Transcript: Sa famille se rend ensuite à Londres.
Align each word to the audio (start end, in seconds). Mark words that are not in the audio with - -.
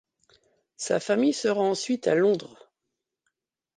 Sa 0.77 0.99
famille 0.99 1.31
se 1.31 1.47
rend 1.47 1.69
ensuite 1.69 2.07
à 2.07 2.15
Londres. 2.15 2.71